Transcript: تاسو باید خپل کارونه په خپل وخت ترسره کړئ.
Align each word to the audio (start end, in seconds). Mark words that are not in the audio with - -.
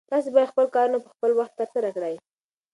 تاسو 0.11 0.27
باید 0.35 0.51
خپل 0.51 0.65
کارونه 0.75 0.97
په 1.03 1.09
خپل 1.13 1.31
وخت 1.35 1.53
ترسره 1.59 1.89
کړئ. 1.95 2.15